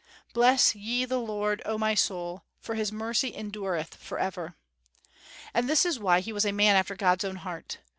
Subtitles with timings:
[0.33, 2.41] "Bless ye the Lord, O my soul!
[2.59, 4.55] for his mercy endureth forever."
[5.53, 7.77] And this is why he was a man after God's own heart.